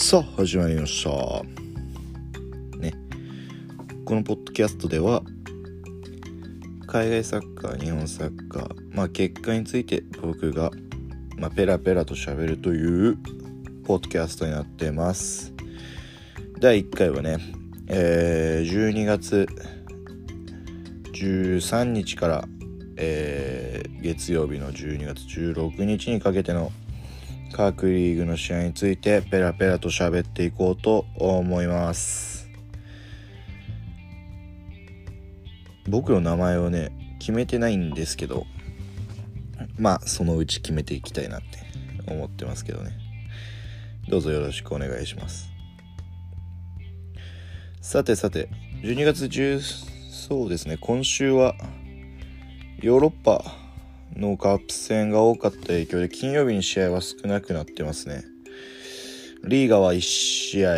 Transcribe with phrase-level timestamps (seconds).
[0.00, 1.10] さあ始まりました。
[2.78, 2.94] ね。
[4.04, 5.24] このポッドキャストでは
[6.86, 10.70] 海外サッカー日本サッカーまあ結果について僕が、
[11.36, 13.18] まあ、ペラペラと喋るという
[13.84, 15.52] ポッドキャストになってます。
[16.60, 17.38] 第1回はね、
[17.88, 19.48] えー、12月
[21.12, 22.44] 13日から
[23.00, 26.72] えー、月曜日の12月16日にかけての
[27.58, 32.48] 各リーグの試合についてペラペラと喋っていこうと思います。
[35.88, 38.46] 僕の名前をね決めてないんですけど
[39.76, 42.92] まあそのうち決めていきたいなって思ってますけどね。
[44.08, 45.50] どうぞよろしくお願いします。
[47.80, 48.48] さてさて
[48.84, 51.56] 12月10そうですね今週は
[52.80, 53.42] ヨーロッパ
[54.18, 58.24] のカップ戦が多かった影響で金曜日に試合は少なくなってますね。
[59.44, 60.74] リーガは1試合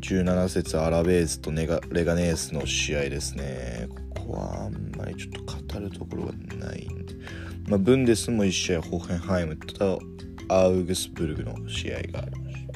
[0.00, 3.88] 17節アラベーズとネガレガネースの試合ですね。
[4.14, 6.32] ここはあんまりちょっと語るところが
[6.66, 7.14] ないんで。
[7.68, 10.00] まあ、ブンデスも1試合ホーヘンハイムと
[10.48, 12.68] アウグスブルグの試合がありました。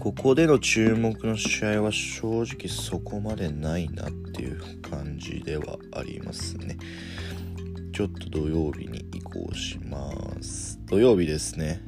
[0.00, 6.76] ここでの注目の試合は正直そこまでないなっていう感じではありますね。
[7.98, 10.78] ちょっと土曜日に移行します。
[10.86, 11.80] 土曜日ですね。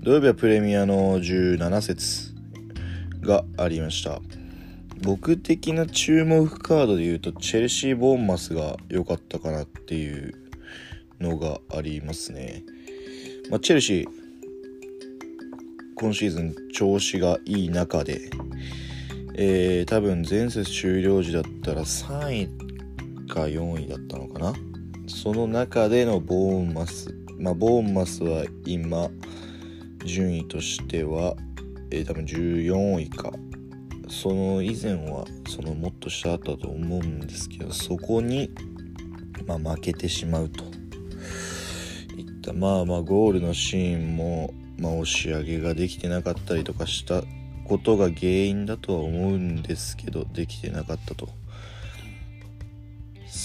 [0.00, 2.34] 土曜日はプレミアの17節
[3.20, 4.22] がありました。
[5.02, 10.32] 僕的な注目カードで言うと、チェルシー・ボーンマスが良かったかなっていう
[11.20, 12.64] のがありますね。
[13.50, 14.06] まあ、チェルシー、
[15.94, 18.30] 今シーズン調子がいい中で、
[19.34, 24.54] えー、多分前節終了時だったら3位か4位だったのかな
[25.08, 29.08] その中でのボーンマス、まあ、ボーンマスは今、
[30.04, 31.36] 順位としては、
[31.90, 33.32] えー、多分14位か。
[34.08, 38.50] その以前は、そのもっと下だったと思うんですけど、そこに、
[39.46, 40.64] まあ、負けてしまうと。
[42.16, 47.22] いった、まあまあ、ゴールのシーンも、まあ、押し上げができてなかったりとかした
[47.64, 51.28] ことが原因だとは思うんですけど、できてなかったと。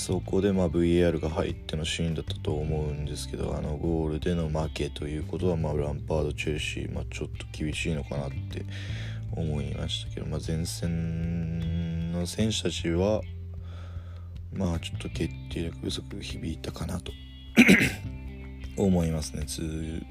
[0.02, 8.66] そこでまあ VAR が入ってのシーンだったと思うんですけどあのゴールでの負けということはまあランパード、チェルシー、まあ、ちょっと厳しいのかなって
[9.32, 13.22] 思いましたけど、まあ、前線の選手たちは
[14.52, 17.12] まあちょっと決定力不足響いたかなと
[18.78, 19.46] 思いますね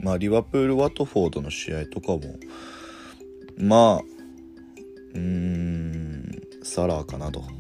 [0.01, 2.21] まあリバプール・ワトフォードの試合とかも
[3.59, 4.01] まあ
[5.15, 6.31] うーん
[6.62, 7.59] サラーかなと。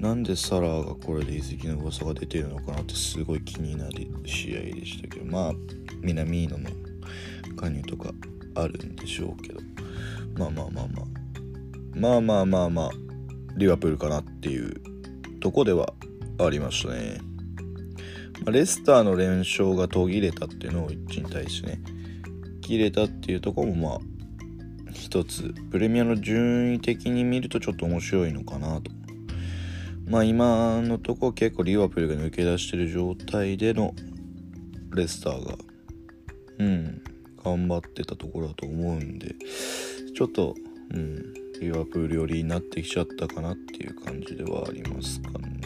[0.00, 5.52] なんでサラーがこれで移籍の噂が出てるのかなってすごい気になる試合でしたけどまあ
[6.00, 6.70] 南野の
[7.56, 8.10] 加入とか
[8.54, 9.60] あるんでしょうけど。
[10.36, 11.06] まあまあまあまあ
[12.00, 12.20] まあ。
[12.20, 12.90] まあまあまあ
[13.56, 14.80] リバプールかなっていう
[15.40, 15.92] とこでは
[16.38, 17.18] ありましたね、
[18.44, 21.82] ま、レスターの連勝が途切れたっていうのを一に対してね
[22.62, 23.98] 切れたっていうとこもまあ
[24.92, 28.90] 一つプレミアの順位的に見るとちょっと面白いのかなと
[30.10, 33.94] まあ今のとこ結構リバプールが抜け出してる状態での
[34.92, 35.54] レスターが、
[36.58, 37.00] うん、
[37.44, 39.36] 頑張ってたところだと思うんで、
[40.16, 40.56] ちょっと、
[40.92, 45.60] うん、リバプール寄りになってきちゃったかなっていう感じではありますかね。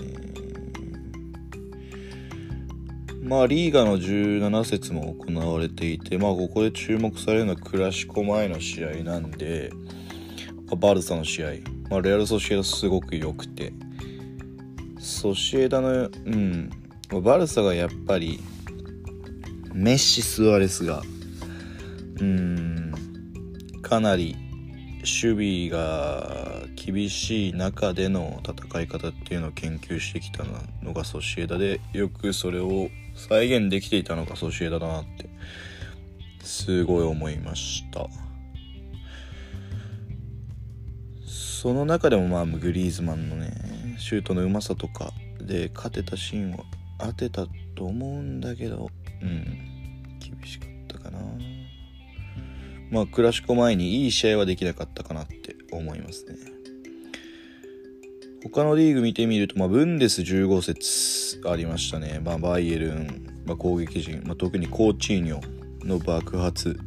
[3.23, 9.73] まあリーガの17節も行われていて、まあここで注目されるのはクラシコ前の試合なんで、
[10.77, 11.51] バルサの試合、
[11.89, 13.73] まあ、レアル・ソシエダすごく良くて、
[15.05, 16.71] ソシエダの、うん、
[17.23, 18.41] バルサがやっぱり、
[19.75, 21.03] メッシ・スアレスが、
[22.21, 22.93] うん、
[23.83, 24.35] かなり
[25.01, 30.43] 守備が厳しい中での戦い方っていうのを研究してきた
[30.83, 35.29] のがソシエダで、よくそれを再現できていたのがソシエダだなって、
[36.43, 38.09] すごい思いました。
[41.27, 46.65] その中でもまあグリーズマンのねシュートのうまさとかで勝てたシーンは
[46.99, 48.89] 当てたと思うんだけど
[49.23, 51.19] うん厳しかったかな。
[52.91, 56.55] まあクラシコ前にいい試合はできなかったかなって思いますね。
[58.45, 65.41] 他のリーグ見てみると、まあ、ブンデス15節ありましたね、まあ、バイエルン、まあ、攻撃陣、まあ、特にコーチーニョ
[65.87, 66.79] の爆発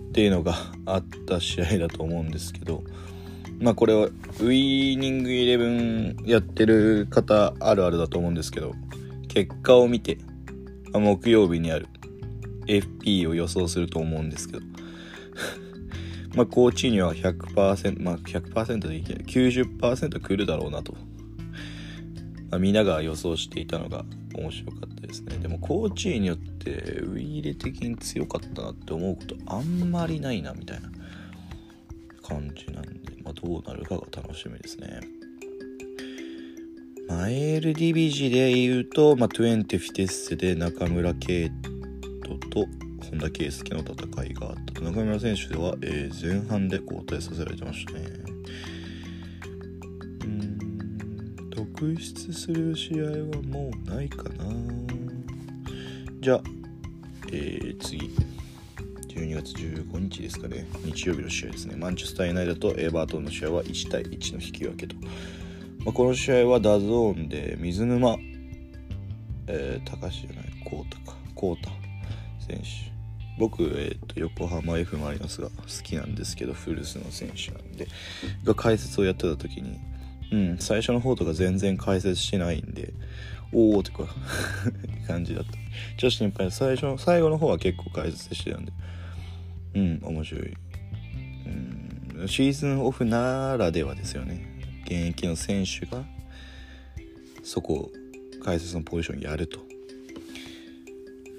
[0.00, 0.54] っていうのが
[0.86, 2.84] あった試合だと思うんですけど、
[3.62, 4.08] まあこれは
[4.40, 8.74] ウイニングイレブンやってる方あるあるだと思うんですけど、
[9.28, 10.18] 結果を見て、
[10.92, 11.86] あ、木曜日にある
[12.66, 14.62] FP を予想すると思うんですけど、
[16.34, 20.94] まあコーチには100%まあ100%でいけない90%来るだろうなと、
[22.50, 24.04] まあ、皆が予想していたのが
[24.34, 25.36] 面白かったですね。
[25.38, 30.90] でもコーチによってウイイレ的に強かったなって思うことあんまりないなみたいな
[32.22, 33.01] 感じなんで、
[33.32, 35.00] まあ、どうなるかが楽しみですね。
[37.08, 41.50] マエルディビジで言うと、まあ、20フィテッセで中村圭
[42.22, 42.66] 斗と
[43.10, 48.00] 本田圭佑の戦いがあった中村選手は、えー、前半で交代させられてましたね。
[50.24, 50.58] うん
[51.50, 53.10] 特筆する試合は
[53.42, 54.44] もうないかな。
[56.20, 56.42] じゃあ、
[57.28, 58.10] えー、次。
[59.14, 60.66] 12月15日ですかね。
[60.84, 61.76] 日曜日の試合ですね。
[61.76, 64.96] マンチェスター・ユナイテッドとエバートンの試合は1対1の引き分けと。
[65.84, 68.16] まあ、この試合は DAZN で水沼、
[69.48, 71.70] えー、高橋じゃない、コータか、コータ
[72.46, 72.64] 選手。
[73.38, 77.88] 僕、えーと、横浜 F・ マリノスが好きなんですけど、古巣の選手なんで、
[78.44, 79.78] が解説をやってた時に、
[80.30, 82.94] うん、最初の方とか全然解説してないんで、
[83.52, 84.06] おおとか
[85.06, 85.52] 感じだった。
[85.52, 85.60] ちょっ
[85.98, 86.50] と心配。
[86.50, 88.72] 最初の、最後の方は結構解説してたんで、
[89.74, 90.54] うん、面白い。
[92.18, 94.52] うん、シーズンオフならではですよね。
[94.84, 96.04] 現役の選手が
[97.42, 97.90] そこ
[98.42, 99.60] 解説のポジションやると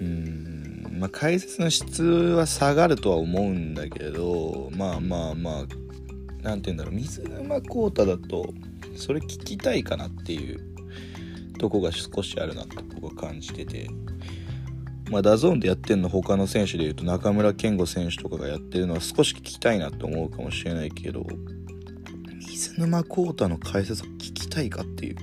[0.02, 5.66] うんまあ解説の質は下がるとは思うんだけどまあまあまあ
[6.42, 8.54] 何て言うんだろう水沼宏太だと
[8.96, 10.60] それ聞きたいかなっていう
[11.58, 13.88] とこが少しあるなと僕は感じてて
[15.14, 21.24] まあ、 DAZN でやってんの他の選手でいうと中村憲剛選手とかがやってるのは少し聞きたいなと思うかもしれないけど
[22.40, 25.16] 水沼宏太の解説を聞きたいかっていう、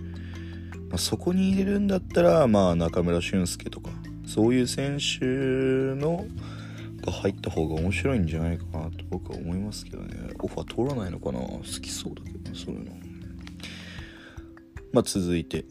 [0.89, 3.91] まあ、そこに入れるんだったら、まあ、中村俊輔とか
[4.27, 6.25] そういう選手の
[7.05, 10.15] が入った方が面白いんじゃないかなと僕は思いますけどね。
[10.39, 11.41] オファー取らないのかな？
[11.41, 12.93] 好きそうだけどそういうの。
[14.93, 15.65] まあ続いて。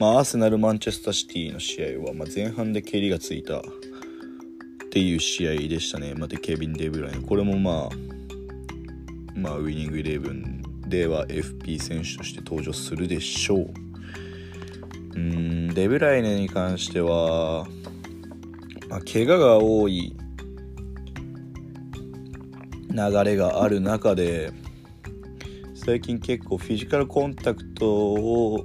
[0.00, 3.62] まあアーセナルマンチェスターシティの試合は、まあ、前半で蹴りがついたっ
[4.90, 7.22] ていう試合でしたね、まあ、でケビン・デブライン。
[7.22, 7.96] これもまあ
[9.36, 13.66] まあウイニングイレブンでは FP 選手として登場するでしょう。
[15.16, 17.66] うんデブライネに関しては、
[18.88, 20.16] まあ、怪我が多い
[22.90, 24.50] 流れがある中で
[25.74, 28.64] 最近結構フィジカルコンタクトを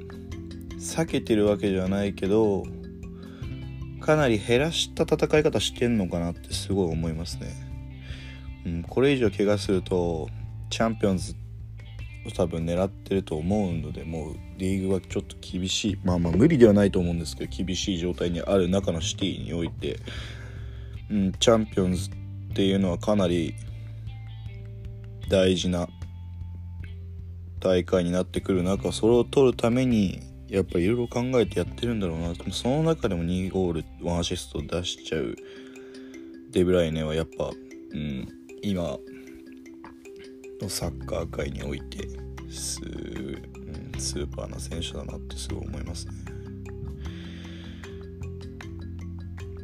[0.86, 2.64] 避けてるわけじゃないけど
[4.00, 7.48] かなり減らした戦い方してんのかなってすごい思いますね、
[8.66, 10.30] うん、これ以上怪我すると
[10.70, 11.34] チャンピオンズ
[12.28, 16.00] を多分狙ってると思うのでもうリーグはちょっと厳しい。
[16.04, 20.00] まあまあ無理ではないと思うんですけど厳しい状態にある中のシティにおいて、
[21.10, 22.14] うん、チャンピオンズっ
[22.54, 23.56] ていうのはかなり
[25.30, 25.88] 大事な
[27.60, 32.34] 大会になってくる中それを取るためにやっぱいろいろ考えてやってるんだろうな。
[32.54, 35.36] その中でも2ゴール1アシスト出しちゃう。
[36.52, 37.52] デブライネはやっぱ、
[37.92, 38.25] うん、
[38.62, 38.98] 今
[40.62, 42.07] のサッカー界において
[42.50, 46.13] ス,、うん、スーパーな選手だなってすごい思いますね。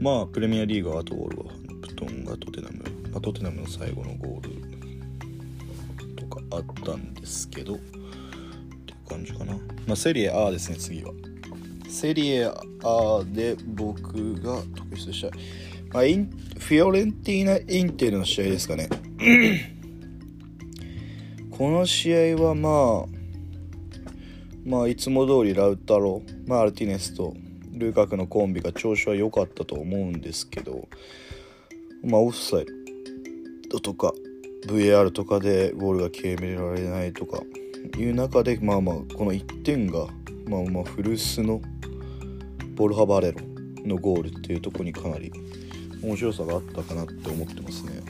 [0.02, 7.80] まあプレミアリーグはあとゴールはブトンがトテナム、まあ、トテナムの最後のゴールとかあったんですけど。
[9.12, 9.54] 感じかな。
[9.88, 11.12] まあセリエ A ですね次は。
[11.90, 15.28] セリエ A で僕が特筆した。
[15.28, 15.32] い、
[15.92, 18.90] まあ、インフィオレンティーナ・インテルの試合ですかね。
[21.52, 23.22] この試合はまあ
[24.66, 27.34] まあいつも通りラウタロ、マールティネスと
[27.74, 30.88] ルーカクのコンビが調子は良かったと思うんですけど
[32.04, 32.66] まあオフサイ
[33.72, 34.14] ドとか
[34.68, 37.42] VAR とかでゴールが決められないとか
[37.98, 40.08] いう中でまあまあこの1点が
[40.48, 41.62] まあまあ古巣の
[42.76, 43.40] ボルハバレロ
[43.86, 45.32] のゴールっていうとこにかなり
[46.02, 48.02] 面白さがあったかなって思ってますね。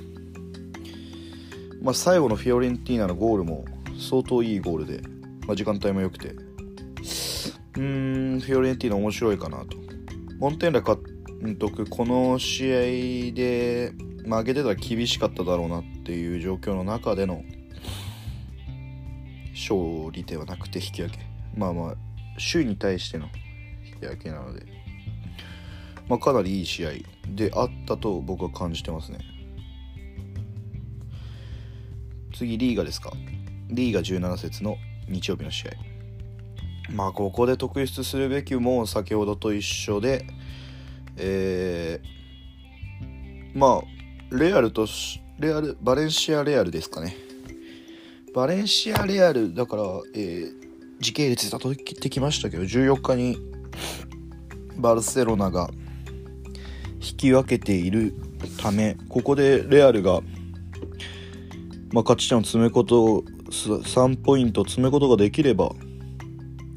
[1.82, 3.66] まあ、最後のフィオレンティーナのゴールも
[3.98, 5.02] 相当いいゴールで、
[5.48, 9.78] まあ、時間帯も良くてうーんフィオレンティーナ面白いかなと
[10.38, 10.98] モンテンラ監
[11.58, 13.94] 督この試合で
[14.26, 17.44] 負けてたら厳しかっただろうなっていう状況の中での
[19.54, 21.20] 勝利ではなくて引き分け。
[21.56, 21.96] まあまあ
[22.52, 23.28] 首位に対しての
[23.86, 24.66] 引き分けなので、
[26.08, 26.92] まあ、かなりいい試合
[27.28, 29.20] であったと僕は感じてますね。
[32.34, 33.12] 次リーガですか。
[33.70, 34.78] リーガ17節の
[35.08, 35.72] 日曜日の試合。
[36.94, 40.26] まあここで特筆するべきも先ほどと一緒で
[41.18, 44.88] えー、まあレアルと
[45.40, 47.16] レアルバレンシア・レアルですかね。
[48.34, 49.84] バレンシア・レアルだから、
[50.14, 50.54] えー、
[51.00, 53.38] 時系列だとってきましたけど14日に
[54.78, 55.70] バルセロナが
[57.02, 58.14] 引き分けている
[58.58, 60.22] ためここでレアルが、
[61.92, 65.72] まあ、勝ち点を詰めことを3ポイント詰めことができれば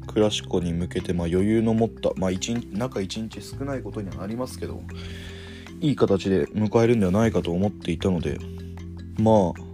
[0.07, 4.81] クラシコに向けてま余裕の持った、まあ、1日中1日少ないことにはなりますけど
[5.79, 8.39] いい形で迎えるんではないかと思っていたので
[9.19, 9.64] まあ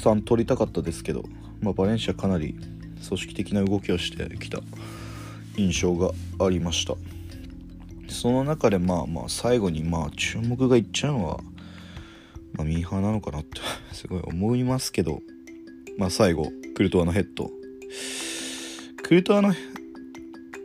[0.00, 1.24] 3取りたかったですけど、
[1.60, 2.54] まあ、バレンシアかなり
[3.06, 4.60] 組織的な動きをしてきた
[5.56, 6.10] 印象が
[6.44, 6.94] ありました。
[8.08, 11.40] その中でまあまあ最後にまあ注目がいっちゃうのは、
[12.54, 13.60] まあ、ミーハーなのかなって
[13.92, 15.22] すごい思いますけど
[15.96, 17.50] まあ最後クルトワのヘッド。
[19.02, 19.54] クルトワの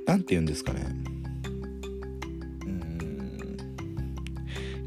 [0.06, 1.06] 何て言うんですかね。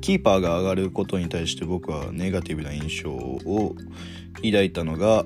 [0.00, 3.76] キーパーが上がることに対して僕はネガティブな印象を
[4.42, 5.24] 抱いたのが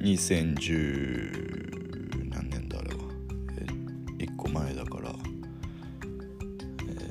[0.00, 2.96] 2010何年だあれは、
[4.18, 5.14] 1個前だから、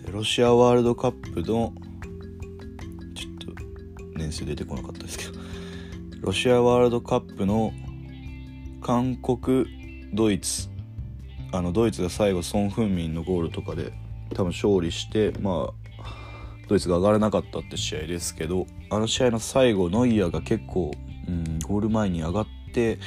[0.08, 1.74] えロシアワールドカップの
[3.16, 3.48] ちょっと
[4.16, 5.34] 年数出てこなかったですけど。
[6.24, 7.74] ロシアワールドカップの
[8.82, 9.66] 韓国
[10.14, 10.70] ドイツ。
[11.52, 13.92] あのドイツが最後ソン・フンミンのゴールとかで
[14.34, 15.74] 多分勝利してまあ
[16.68, 20.92] ドイツが上がらなかったって試合ですけどあの試合の最後ノイアーが結構、
[21.28, 23.00] うん、ゴール前に上がって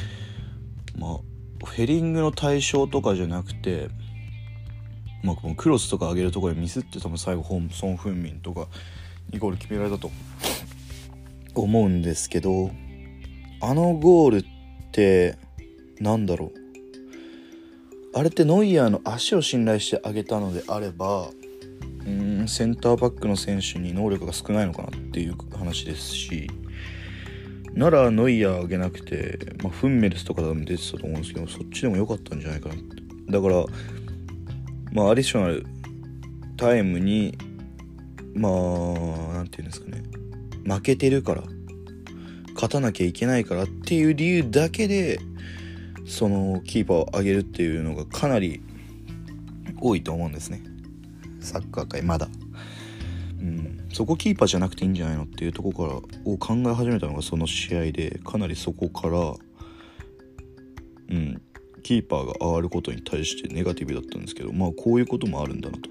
[0.98, 1.20] ま
[1.64, 3.88] あヘリングの対象とかじゃなくて、
[5.22, 8.66] まあ、クロスとか上げるところでミスって多分最後ホンソン・フンミンとか
[9.30, 10.10] にゴール決められたと
[11.54, 12.70] 思うんですけど
[13.60, 14.44] あのゴールっ
[14.92, 15.38] て
[15.98, 16.66] なんだろう。
[18.14, 21.28] あれってノイアーの足を信頼してあげたのであれば
[22.06, 26.48] うんセンターバックの選手に能力が少ないのかなっていう話ですし
[27.74, 32.96] ならノイヤーあげなくて、まあ、フンメルスとかでも出てたと思うんですけどそっちでも良かったんじゃないかなって。
[33.28, 33.64] だから
[34.92, 35.66] まあアディショナル
[36.56, 37.36] タイムに
[38.34, 38.52] まあ
[39.34, 40.02] 何て言うんですかね。
[40.64, 41.42] 負けてるから
[42.54, 45.20] 勝たなきゃいけないからっていう理由だけで
[46.06, 48.62] そのキーパーを上げるっていうのがかなり
[49.80, 50.62] 多いと思うんですね。
[51.46, 52.28] サッカー界まだ。
[53.40, 59.34] うん、そこキーパーじゃなくていいんじゃないのっていうとこからを考え始めたのがその試合でかなりそこから、
[61.10, 61.42] うん、
[61.82, 65.90] キーパーが上がることに対してネガティブだったんですけどまあこういうこともあるんだなと。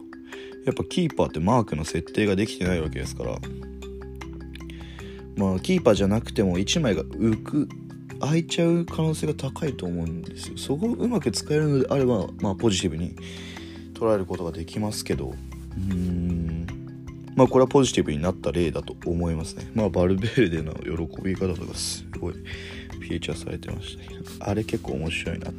[0.65, 3.39] やっぱキーパーってマークの設定ができてないわけですから。
[5.37, 7.69] まあキーパーじゃなくても1枚が浮く
[8.19, 10.57] 空いちゃう可能性が高いと思うんですよ。
[10.57, 13.15] そこをうまく使えるのであればまあポジティブに
[13.95, 16.45] 捉えることができますけどうーん
[17.35, 19.69] まあこれはポジティブになった例だと思いますね。
[19.73, 25.51] まあバルベルデの喜び方とかすごいフィーチャーされてましたけどあれ結構面白いな。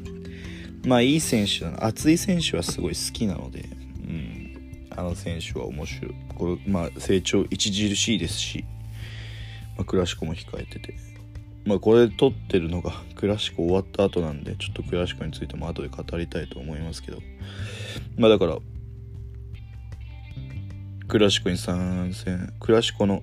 [0.87, 1.85] まあいい選手だな。
[1.85, 6.15] 熱い選手はすごい好きなのでうんあの選手は面白い。
[6.35, 8.65] これまあ成長著しいですし、
[9.77, 10.95] まあ、クラシコも控えてて。
[11.67, 17.19] まあこれ撮ってるのがクラシコ終わった後なんでちょっとクラシコについても後で語りたいと思いますけど。
[18.17, 18.59] まあだから
[21.09, 23.23] クラシコに参戦クラシコの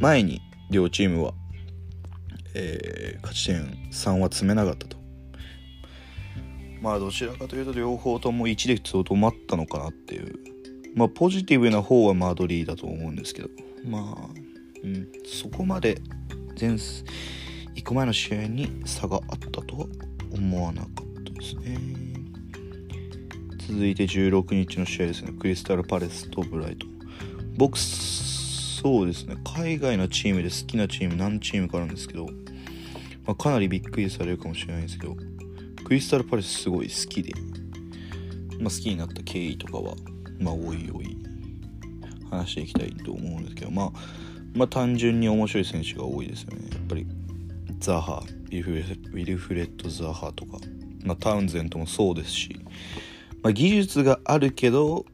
[0.00, 1.32] 前に両チームは、
[2.54, 4.96] えー、勝ち点3は詰めなかったと。
[6.80, 10.34] まあどちらかというと両方とも1でとどまったのかなっていう。
[10.94, 13.48] まあポジティブな方はマドリーだと思うんですけど。
[13.84, 14.28] まあ、
[14.84, 16.00] うん、そこまで
[16.60, 16.76] 前
[17.74, 19.86] 行く前の試合に差があったとは
[20.32, 22.07] 思わなかったですね。
[23.68, 25.32] 続いて16日の試合ですね。
[25.38, 26.86] クリスタルパレスとブライト
[27.58, 29.36] 僕そうですね。
[29.44, 32.24] 海外のチームで好きなチーム何チームかあるんですけど、
[33.26, 35.16] まあ、かなりびっくりされるかもしれないんですけど
[35.84, 37.34] クリスタルパレスすごい好きで、
[38.58, 39.94] まあ、好きになった経緯とかは
[40.40, 41.18] まあおいおい
[42.30, 43.92] 話していきたいと思うんですけどまあ
[44.54, 46.70] まあ単純に面白い選手が多いですよね。
[46.72, 47.06] やっぱり
[47.80, 50.56] ザハウィルフレッド・ザハとか、
[51.04, 52.58] まあ、タウンゼントもそうですし、
[53.42, 55.04] まあ、技術があるけど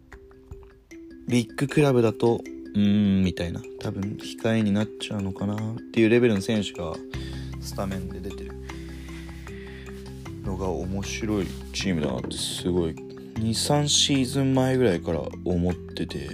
[1.28, 2.40] ビッグクラブだと
[2.74, 3.60] うーんみたいな。
[3.80, 6.94] 多分控えになっちゃうのかなっていうレベルの選手が
[7.60, 8.52] スタメンで出てる
[10.42, 12.94] のが面白いチームだなってすごい。
[13.34, 16.28] 23シーズン前ぐらいから思ってて、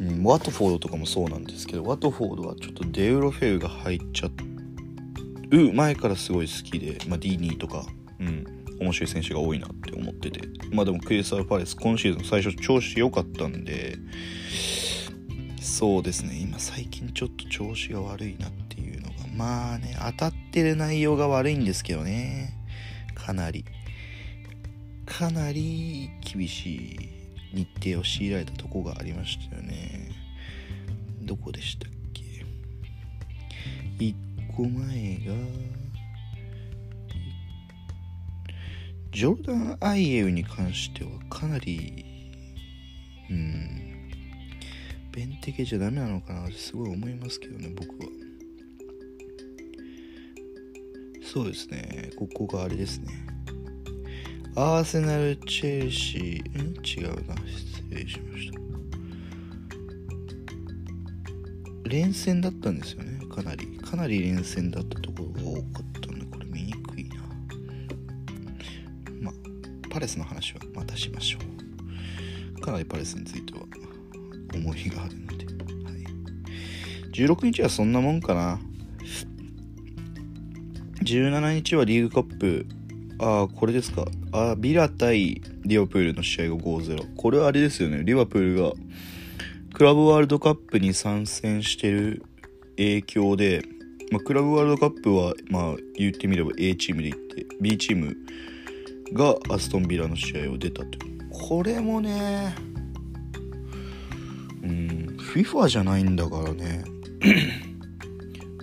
[0.00, 4.30] うん、ワトフォードとかもそうなんですけどワトフォードはちょっとデウロフェルが入っちゃ
[5.50, 7.84] う前からすごい好きで、まあ、ディーニーとか、
[8.18, 8.44] うん、
[8.80, 10.40] 面白い選手が多いなって思ってて、
[10.70, 13.96] まあでもクリスタル・パレス今シーズン最初調子良かったんで、
[15.60, 16.38] そうですね。
[16.40, 22.54] 今最近ちょっと調子が悪いなっていうのがまあね当たってる内容が悪いんですけどね。
[23.14, 23.64] かなり。
[25.06, 27.08] かなり厳しい
[27.54, 30.10] 日程を強いられたとこがありましたよね。
[31.22, 32.44] どこでしたっけ
[34.04, 34.14] ？1
[34.54, 35.32] 個前が
[39.16, 42.04] ジョルダン・アイエウに関してはかなり
[43.30, 44.10] うん
[45.10, 48.10] ベンテケじゃダメなのかなってすごい思いますけどね僕は。
[51.22, 52.10] そうですね。
[52.18, 53.06] ここがあれですね。
[54.54, 56.74] アーセナル・チェルシーん？
[56.84, 57.36] 違うな。
[57.36, 58.60] 失礼しました。
[61.88, 63.18] 連戦だったんですよね。
[63.34, 63.66] かなり。
[63.78, 65.05] かなり連戦だったと
[69.96, 71.38] パレスの話はまたしましょ
[72.58, 72.60] う。
[72.60, 73.60] かなりパレスについては
[74.54, 76.04] 思いがあるので、はい、
[77.14, 78.60] 16日はそんなもんかな。
[81.02, 82.66] 17日はリーグカップ。
[83.20, 84.04] ああこれですか。
[84.32, 88.02] あビラ対リオプールの試合が5-0これはあれですよね。
[88.04, 88.72] リバプールが
[89.72, 92.22] クラブワールドカップに参戦してる
[92.76, 93.62] 影響で、
[94.12, 98.14] まあ、クラブワールドカップは、まあ、言ってみれば A チームで行って B チーム
[99.12, 100.98] がアストンビラの試合を出たと
[101.30, 102.54] これもね
[104.62, 106.84] うん FIFA じゃないんだからね。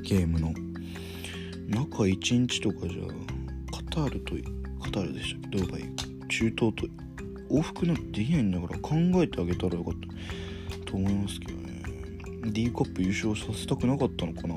[0.02, 0.54] ゲームの。
[1.68, 3.04] 中1日とかじゃ
[3.72, 4.36] カタールと
[4.84, 5.58] カタールでしたっけ？
[5.60, 5.84] ドバイ
[6.30, 6.88] 中東と
[7.50, 10.92] 往復なんてできないんだから考えてあげたらよかった。
[10.92, 11.84] と思いますけどね。
[12.52, 14.56] D カップ優勝させたくなかったのかな。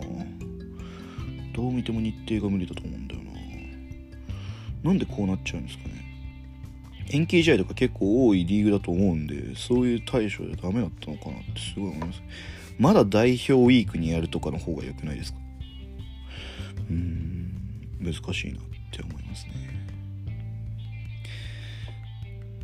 [1.54, 3.05] どう見ても日程が無理だと思う。
[4.86, 5.94] なんでこうなっちゃうんですかね。
[7.10, 12.22] 延期試合とか結構多いリーグだと思うんでそういう対処でダメだったのかなってすごい思います。
[12.78, 15.38] まだ代表ウィークにやるとかの方が良くないですか？
[16.90, 17.52] うーん
[18.00, 19.52] 難しいなって思いますね。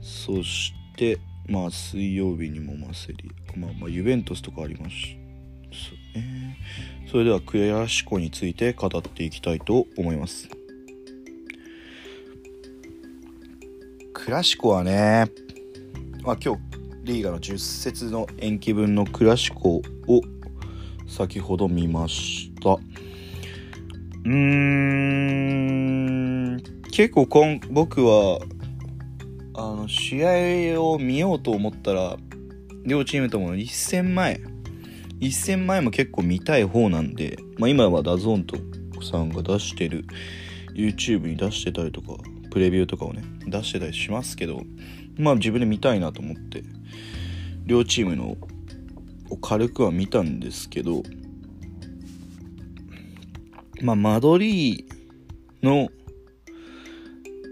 [0.01, 4.95] そしてまあ水曜日にもマセリまあまあユベントスとかあります
[6.15, 6.59] ね。
[7.11, 10.49] それではクラシコについて語っていきたいと思います。
[14.25, 15.33] クラシコはね、
[16.23, 16.61] まあ、今日
[17.03, 20.21] リーガの10節の延期分のクラシコを
[21.09, 22.75] 先ほど見ました。
[22.75, 24.31] うー
[26.53, 28.39] ん結構こん僕は
[29.55, 30.25] あの試
[30.75, 32.17] 合を見ようと思ったら
[32.85, 34.41] 両チームとも1戦前
[35.19, 38.57] 1戦前も結構見たい方なんで、まあ、今は DAZN と
[39.05, 40.05] さんが出してる
[40.75, 42.15] YouTube に出してたりとか
[42.53, 44.63] プレビューとかをね出してたりしますけど
[45.17, 46.63] まあ自分で見たいなと思って
[47.65, 48.37] 両チームの
[49.31, 51.03] を軽くは見たんですけど
[53.81, 55.89] まあマドリーの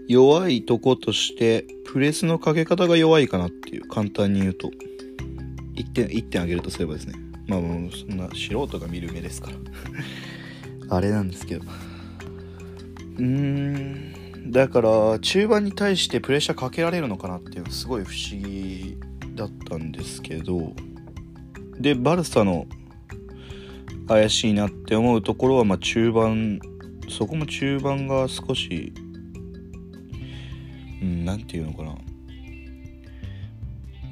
[0.07, 4.69] 弱いとことしてプレスのかけ方が弱いかなっていう簡単に言うと。
[5.75, 7.15] 1点1点あげるとすればですね。
[7.47, 9.57] まあもうそんな素人が見る目ですから。
[10.95, 11.65] あれなんですけど。
[13.17, 14.20] うーん。
[14.47, 18.97] だから中盤に対してプレッシャーかけられるのかなっていうのはすごい不思議
[19.35, 20.73] だったんですけど
[21.79, 22.65] でバルサの
[24.07, 26.59] 怪しいなって思うところはまあ中盤
[27.09, 28.93] そこも中盤が少し
[31.01, 31.95] うん何て言うのかな。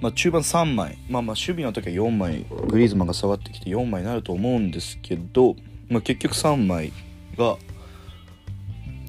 [0.01, 2.45] まあ、中盤3枚、まあ、まあ守備の時は4枚。
[2.67, 5.55] グリーズマンが下がってきて4枚になると思うんですけど、
[5.89, 6.93] まあ、結局3枚
[7.37, 7.57] が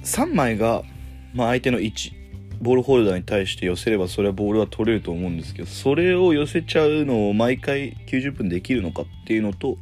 [0.03, 0.83] 3枚が、
[1.33, 2.21] まあ、相手の1
[2.61, 9.77] ボールホルダーに対して寄せればそれはボールは取れると思うんですけどそれを寄せちゃうのを毎回90分できるのかっていうのと、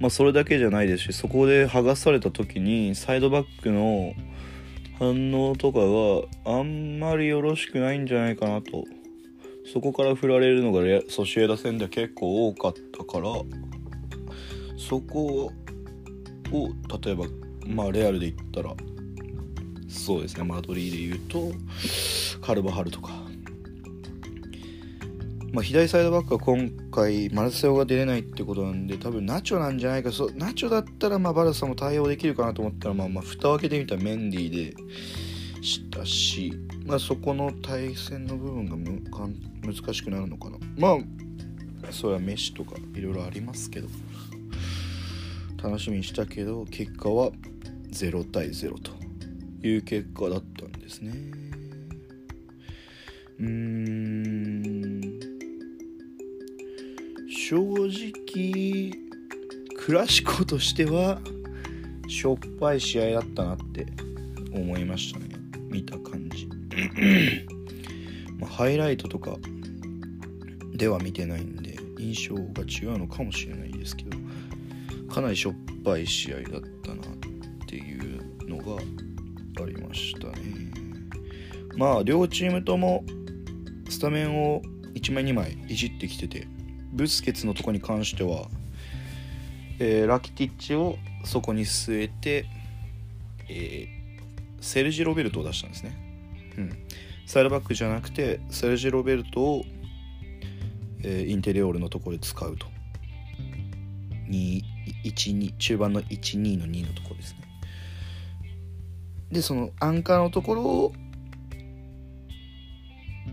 [0.00, 4.14] まあ、それだけじゃないですしそこで剥がされた時にサイドバックの
[4.98, 5.78] 反応とか
[6.48, 8.84] があんまりよろしくないんじゃないかなと。
[9.72, 13.28] そこから振られるのがソシエダ戦では結構多かったから
[14.76, 15.52] そこ
[16.50, 16.68] を
[17.00, 17.24] 例えば
[17.66, 18.74] まあレアルで言ったら
[19.92, 20.44] そうですね。
[20.44, 21.52] マドリーで言うと
[22.40, 23.10] カルバハルとか、
[25.52, 30.10] まあ、左サイドバックは今回マルセオが出れないってことなんで多分ナチョなんじゃないか。
[30.10, 36.52] そナチョだったらまあバルサも対応できるかなと思ったらまあまあ蓋を開けてみたらメンディーでしたし、
[36.86, 40.58] まあ、そこの対戦の部分がむかん難しくなるのかな。
[40.78, 43.88] まあそれはメッシとかいろいろありますけど
[45.62, 47.30] 楽しみにしたけど結果は
[47.90, 49.01] 0対0と。
[49.62, 51.12] いう結果だったんですね。
[53.38, 54.72] うーん。
[57.28, 58.92] 正直
[59.76, 61.20] クラシコとしては
[62.08, 63.86] しょっぱい試合だったなって
[64.54, 65.28] 思いましたね。
[65.68, 66.48] 見た感じ。
[68.38, 69.36] まあ、ハイライトとか
[70.74, 74.16] では見てないんで印象が違うのかもしれないですけど
[75.12, 76.71] かなりしょっぱい試合だった。
[81.76, 83.04] まあ両チームとも
[83.88, 84.62] スタメンを
[84.94, 86.46] 1枚2枚いじってきてて
[86.92, 88.46] ブスケツのとこに関しては、
[89.78, 92.46] えー、ラキティッチをそこに据えて、
[93.48, 95.96] えー、セルジ・ロベルトを出したんですね、
[96.58, 96.78] うん、
[97.26, 99.64] サイドバックじゃなくてセルジ・ロベルトを、
[101.02, 102.66] えー、インテリオールのところで使うと。
[104.32, 107.40] 212中盤の12の2のところですね。
[109.30, 110.92] でそのアンカーのところを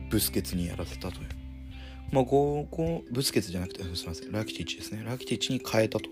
[0.09, 1.27] ブスケツにやらせたという。
[2.11, 4.31] まあここブスケツじゃなくてすみません。
[4.31, 5.03] ラキティッチですね。
[5.05, 6.09] ラキティッチに変えたと。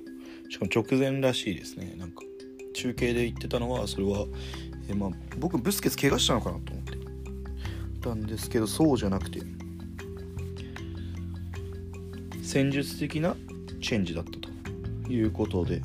[0.50, 1.96] しかも直前らしいですね。
[1.98, 2.24] なんか
[2.74, 4.26] 中継で言ってたのはそれは、
[4.90, 6.98] えまあ、僕ブスケツ怪我したのかなと思って。
[8.02, 9.42] たんですけどそうじゃなくて。
[12.44, 13.36] 戦術的な
[13.82, 15.82] チェンジだったということで。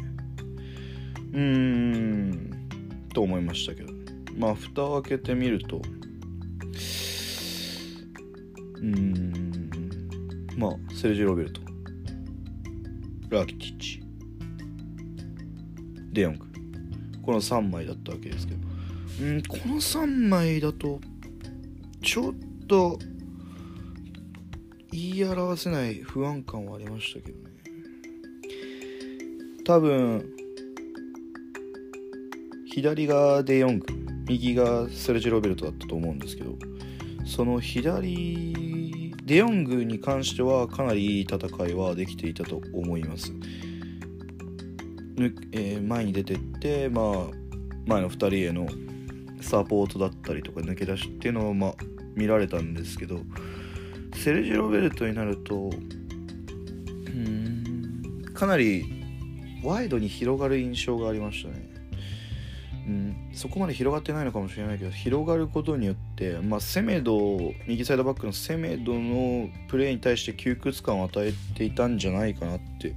[1.32, 2.68] うーん
[3.14, 3.92] と思いましたけど。
[4.36, 5.80] まあ蓋を開けてみると
[8.82, 9.70] うん。
[10.56, 11.60] まあセルジ・ロベルト。
[13.30, 14.02] ラーキティッチ。
[16.12, 16.46] デヨング。
[17.22, 18.60] この3枚だったわけですけど。
[19.22, 21.00] うんこの3枚だと
[22.02, 22.34] ちょっ
[22.66, 22.98] と
[24.90, 27.52] 言い表せない不安感はありましたけどね。
[29.64, 30.28] 多分
[32.66, 33.86] 左がデヨング
[34.26, 36.56] 右がセルジ・ロベルトだったと思うんですけど
[37.24, 38.71] その左
[39.24, 43.32] デヨングに関してはかなりいい戦いはできていたと思います、
[45.52, 47.04] えー、前に出てってまあ
[47.86, 48.66] 前の2人への
[49.40, 51.74] サポートだったりとか抜け出しっていうのをまあ
[52.14, 53.20] 見られたんですけど
[54.14, 55.70] セルジ・ロベルトになると
[57.06, 58.84] うんかなり
[59.62, 61.71] ワイドに広がる印象がありましたね。
[63.42, 72.94] そこまで広がってないのかもしれないけど広がることによって、まあ、セメド右サイドバックのセメドのプレーに対して窮屈感を与えていたんじゃないかなって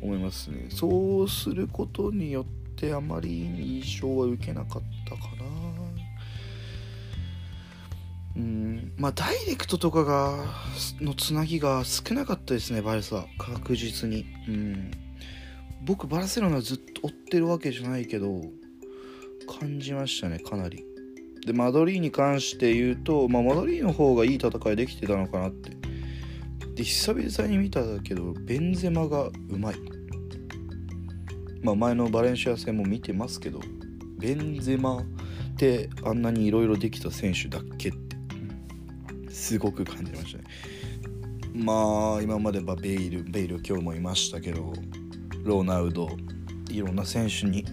[0.00, 0.68] 思いますね。
[0.70, 3.44] そうすることによってあまり
[3.82, 5.44] 印象は受けなかったかな。
[8.34, 10.46] うんまあダイレクトとかが
[11.02, 14.24] のつなぎが少なかったですねバルサ確実に。
[14.48, 14.90] うん。
[15.84, 18.40] 僕バルセロナずっと追ってるわけじゃないけど
[19.46, 20.84] 感じましたねかなり。
[21.44, 25.70] でマドリーに関して言うと、まあ、マドリーの方がいい戦いできてたのかなって。
[26.74, 29.74] で久々に見たけどベンゼマがうまい。
[31.62, 33.60] まあ前のバレンシア戦も見てますけど
[34.18, 35.04] ベンゼマっ
[35.56, 38.12] てあんなにいろいろできた選手だっけって。
[39.28, 40.44] すごく感じましたね。
[41.54, 44.72] まあ今まではベイルベイル今日もいましたけど
[45.42, 46.08] ロナウド
[46.70, 47.64] いろんな選手に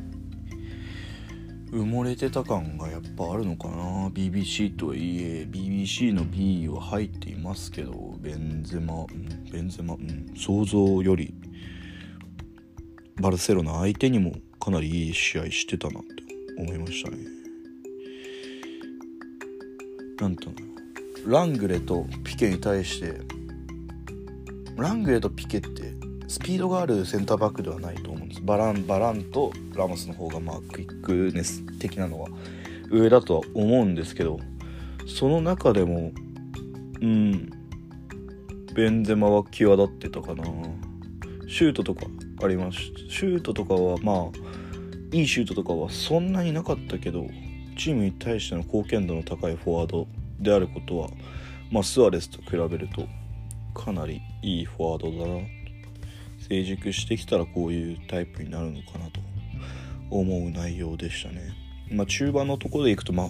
[1.72, 4.10] 埋もれてた感がやっぱあるのかな。
[4.10, 9.06] BBC とはいえ BBC の B は入っていますけどベンゼマ、
[9.52, 11.34] ベンゼマ、うん、想像より
[13.22, 16.24] バルセロナ相手にもかなりいい試合してたなって
[16.58, 17.18] 思いましたね。
[20.20, 20.50] なんと
[21.26, 23.22] ラングレとピケに対して
[24.76, 25.99] ラングレとピケって
[26.30, 28.42] スピードがあるセンターバックではないと思うんです。
[28.44, 32.30] バランバランとラモスの方がまあクイックネス的なのは
[32.92, 34.40] 上だとは思うんですけど
[35.08, 36.12] その中でも
[37.02, 37.50] うん
[38.76, 40.44] ベンゼマは際立ってたかな。
[41.48, 42.06] シュートとか
[42.44, 42.78] あります。
[43.10, 47.26] シュートとかはまあいいシュートとかはそんなになかったけど
[47.76, 50.08] チームに対しての貢献度の高いフォワード
[50.40, 51.10] であることは、
[51.72, 53.08] まあ、スアレスと比べると
[53.74, 55.59] かなりいいフォワードだな。
[56.50, 59.22] 成熟してきたらこういうタイプになるのかなと
[60.10, 61.54] 思う内容でしたね。
[61.92, 63.30] まあ、中盤のところでいくと、まあ、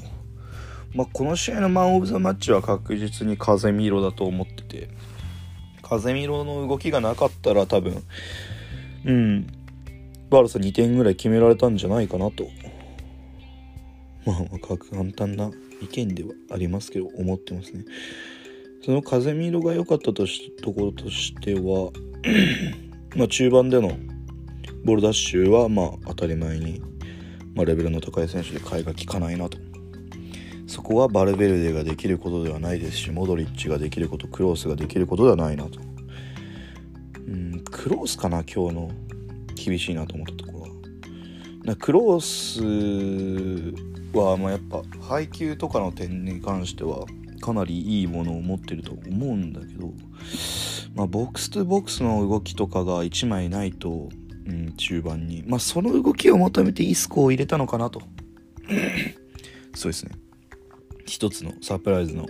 [0.94, 4.90] まあ、この試合のマン・オブ・ザ・マッチは確実に風見色だと思ってて
[5.84, 8.04] 風見色の動きがなかったら多分
[9.06, 9.48] うん
[10.30, 12.48] バルサ2点ぐらい決められたんじゃないかなと
[14.26, 15.52] まあ簡単な
[15.82, 17.86] 意見ではありますけど思ってますね
[18.84, 21.92] その風見色が良かったとしところとしては
[23.16, 23.98] まあ、中盤での
[24.84, 26.82] ボールダッシュはまあ当たり前に、
[27.54, 29.58] まあ、レベルの高い選手で替えが利かないなと。
[30.68, 35.80] そこはバルベルデができることではないですしモドリッチができることクロースができることではないなと。
[35.80, 38.92] ううんクロースかな今日の
[39.56, 40.68] 厳しいなと思ったところは。
[41.64, 47.06] なクロースはまあやっぱ配球とかの点に関しては
[47.42, 49.92] かなりいいものを持ってると思うんだけど、
[50.96, 54.10] まあ、ボックス2ボックスの動きとかが1枚ないと、
[54.46, 58.02] うん、中盤に、まあ、その動きを求めてイスコを入れたのかなと。
[59.76, 60.12] そうですね。
[61.06, 62.28] 一つのサプライズの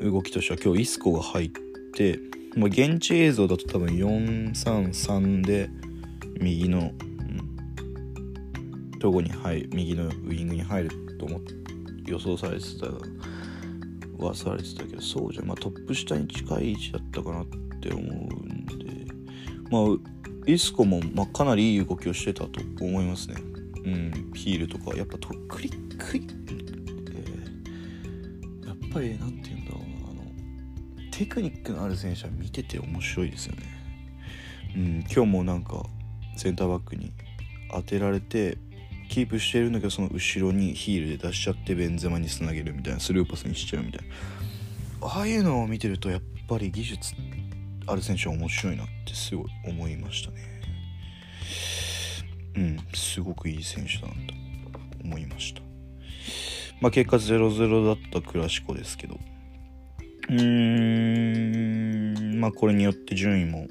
[0.00, 1.50] 動きとしては今日イスコが入っ
[1.92, 2.18] て
[2.56, 5.68] まあ、現地映像だと多分433で
[6.40, 6.96] 右の、うん、
[8.98, 11.54] どこに入る右のウイングに入ると思って
[12.06, 12.86] 予想されてた
[14.18, 17.46] はされてたけどそうじゃまあトップ下に近い位置だったかなっ
[17.80, 19.12] て思うんで
[19.70, 20.14] まあ
[20.46, 23.36] イスコも、まあ、かなりいい動きをしてたと思いますね
[23.84, 33.62] うんヒールとかやっぱとクリックリえー、やっぱりなんて言うんだろうなあのテクニックのある選手は見てて面白いですよね
[34.76, 35.84] うん今日もなんか
[36.36, 37.12] センターバックに
[37.72, 38.58] 当てられて
[39.14, 44.08] キープしてるんだけどその後ろにヒールで出しちゃってベンゼマにつなげるみたいなスルーパスにしちゃうみたい
[45.00, 45.06] な。
[45.06, 47.14] ああいうのを見てるとやっぱり技術
[47.86, 50.60] ある選手は面白いなってすごい思いましたね。
[52.56, 54.34] うんすごくいい選手だなと
[55.04, 55.60] 思いました。
[56.80, 59.20] まあ結果0-0だったクラシコですけど。
[60.28, 60.40] うー
[62.18, 63.68] んまあこれによって順位も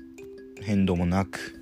[0.62, 1.60] 変動もなく。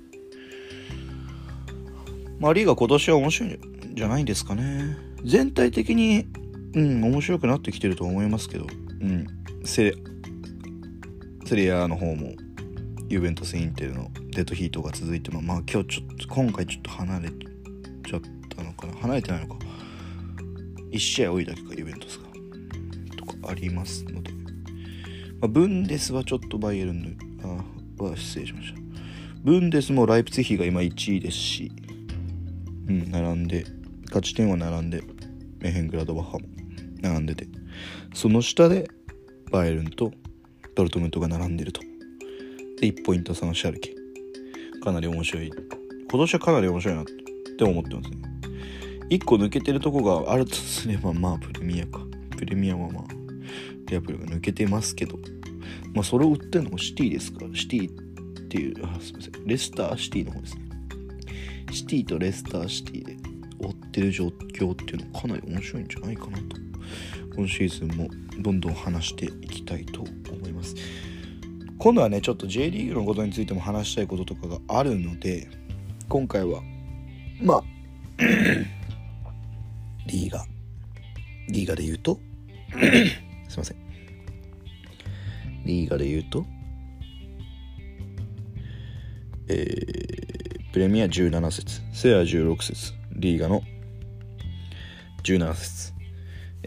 [2.38, 4.96] まあ、リーが今年は面白いんじゃないですかね。
[5.24, 6.26] 全体的に、
[6.74, 8.66] うん、面白くなってきてると思いますけど、
[9.00, 9.26] うん、
[9.64, 9.94] セ
[11.44, 12.32] セリアの方も、
[13.08, 18.20] ユーベントス・インテルのデッドヒートが続いても、まあ今日ちょっと、今回ちょっと離れちゃっ
[18.56, 18.94] たのかな。
[18.94, 19.60] 離れてないのか。
[20.90, 22.28] 1試合多いだけか、ユーベントスが。
[23.16, 24.30] とかありますので。
[25.40, 27.64] まあ、ブンデスはちょっとバイエルンの、
[28.00, 28.80] あ、は失礼しました。
[29.42, 31.72] ブンデスもライプツィヒが今1位ですし、
[32.88, 33.66] うん、並んで
[34.12, 35.02] 勝ち点は並んで
[35.60, 36.40] メヘングラドバッハも
[37.00, 37.48] 並んでて
[38.12, 38.90] その下で
[39.50, 40.12] バイエルンと
[40.74, 41.80] ドルトムントが並んでると。
[42.78, 43.94] で1ポイント差のシャルケ。
[44.84, 45.46] かなり面白い。
[45.48, 47.04] 今年はかなり面白いなっ
[47.56, 48.18] て思ってますね。
[49.08, 52.00] 1個抜けてるとこがあるとすればまあプレミアか。
[52.36, 53.04] プレミアはまあ
[53.86, 55.18] リアプルが抜けてますけど。
[55.94, 57.54] まあそれを売ってるのもシティですから。
[57.54, 57.92] シティっ
[58.48, 59.46] ていうあすいません。
[59.46, 60.62] レスターシティの方ですね。
[61.72, 63.31] シティとレスターシティで
[63.62, 66.44] 追ってる状況っていうのかなり面白いんじゃないかなと。
[67.34, 68.08] 今シーズンも
[68.40, 70.74] どんどん話していきたいと思います。
[71.78, 75.48] 今度はねちょっと J リーグのことについても話したいこととかがあるので
[76.08, 76.62] 今回は
[77.40, 77.62] まあ
[80.06, 80.44] リーガ
[81.48, 82.20] リーガで言うと
[83.48, 83.76] すいません。
[85.64, 86.44] リーガで言うと
[89.48, 90.12] えー
[90.72, 93.01] プレミア17節セア16節。
[93.22, 93.62] リーガの
[95.22, 95.92] 17節、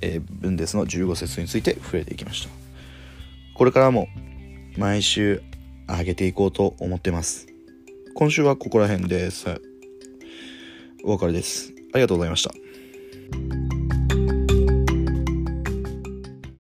[0.01, 2.49] えー、ブンデスの15節について触れていきました。
[3.55, 4.07] これからも
[4.77, 5.43] 毎週
[5.87, 7.47] 上げていこうと思ってます。
[8.15, 9.61] 今週はここら辺です
[11.03, 11.73] お別れです。
[11.93, 13.54] ありがとうございました。